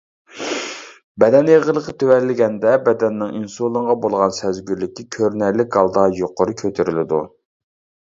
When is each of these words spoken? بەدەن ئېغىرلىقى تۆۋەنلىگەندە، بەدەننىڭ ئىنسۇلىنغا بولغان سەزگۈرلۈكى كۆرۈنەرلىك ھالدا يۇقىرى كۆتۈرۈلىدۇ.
بەدەن 1.23 1.49
ئېغىرلىقى 1.49 1.91
تۆۋەنلىگەندە، 2.03 2.71
بەدەننىڭ 2.87 3.35
ئىنسۇلىنغا 3.39 3.95
بولغان 4.05 4.33
سەزگۈرلۈكى 4.39 5.05
كۆرۈنەرلىك 5.17 5.79
ھالدا 5.81 6.07
يۇقىرى 6.21 6.57
كۆتۈرۈلىدۇ. 6.63 7.21